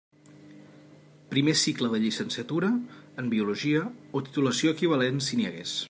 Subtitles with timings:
[1.33, 2.71] Primer cicle de la Llicenciatura
[3.25, 3.85] en Biologia,
[4.19, 5.77] o titulació equivalent si n'hi hagués.